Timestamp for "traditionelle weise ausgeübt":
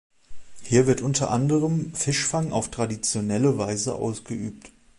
2.71-4.71